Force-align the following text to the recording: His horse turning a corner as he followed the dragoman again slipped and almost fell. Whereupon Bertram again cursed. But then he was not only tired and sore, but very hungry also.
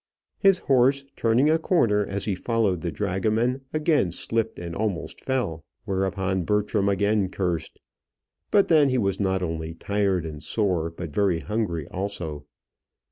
His 0.39 0.57
horse 0.57 1.05
turning 1.15 1.47
a 1.51 1.59
corner 1.59 2.03
as 2.03 2.25
he 2.25 2.33
followed 2.33 2.81
the 2.81 2.91
dragoman 2.91 3.61
again 3.71 4.09
slipped 4.11 4.57
and 4.57 4.75
almost 4.75 5.21
fell. 5.23 5.63
Whereupon 5.85 6.41
Bertram 6.41 6.89
again 6.89 7.29
cursed. 7.29 7.79
But 8.49 8.67
then 8.67 8.89
he 8.89 8.97
was 8.97 9.19
not 9.19 9.43
only 9.43 9.75
tired 9.75 10.25
and 10.25 10.41
sore, 10.41 10.89
but 10.89 11.13
very 11.13 11.41
hungry 11.41 11.87
also. 11.89 12.45